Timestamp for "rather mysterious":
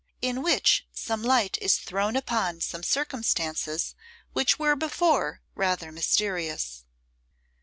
5.53-6.85